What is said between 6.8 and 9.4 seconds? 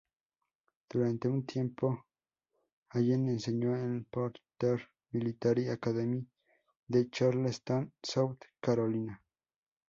de Charleston, South Carolina.